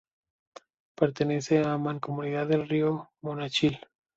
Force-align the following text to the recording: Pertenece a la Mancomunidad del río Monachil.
Pertenece 0.95 1.59
a 1.59 1.61
la 1.63 1.77
Mancomunidad 1.77 2.47
del 2.47 2.67
río 2.67 3.11
Monachil. 3.21 3.79